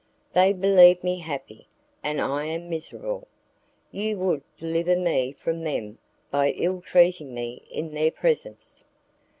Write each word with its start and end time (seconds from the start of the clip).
"They 0.33 0.51
believe 0.51 1.03
me 1.03 1.19
happy, 1.19 1.67
and 2.01 2.19
I 2.19 2.45
am 2.47 2.71
miserable; 2.71 3.27
you 3.91 4.17
would 4.17 4.41
deliver 4.57 4.95
me 4.95 5.33
from 5.33 5.63
them 5.63 5.99
by 6.31 6.53
ill 6.57 6.81
treating 6.81 7.35
me 7.35 7.61
in 7.69 7.91
their 7.93 8.09
presence." 8.09 8.83